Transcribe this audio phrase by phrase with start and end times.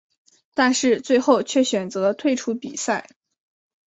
[0.55, 3.07] 但是最后却选择退出比赛。